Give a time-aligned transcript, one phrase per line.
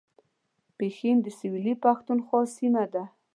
[0.77, 3.03] پښین د سویلي پښتونخوا سیمه ده